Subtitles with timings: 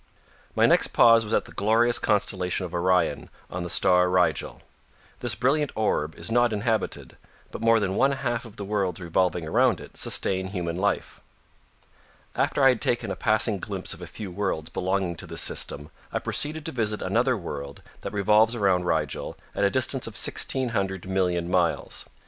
[0.55, 4.63] My next pause was at the glorious constellation of Orion on the star Rigel.
[5.19, 7.17] This brilliant orb is not inhabited,
[7.51, 11.21] but more than one half of the worlds revolving around it sustain human life.
[12.35, 15.91] After I had taken a passing glimpse of a few worlds belonging to this system,
[16.11, 20.69] I proceeded to visit another world that revolves around Rigel at a distance of sixteen
[20.69, 22.05] hundred million miles.